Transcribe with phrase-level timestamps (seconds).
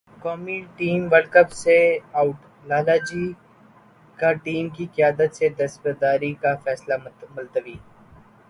[0.21, 1.77] قومی team world cup سے
[2.13, 2.37] اٹ
[2.69, 3.25] لالہ جی
[4.19, 6.95] کا ٹیم کی قیادت سے دستبرداری کا فیصلہ
[7.35, 7.75] ملتوی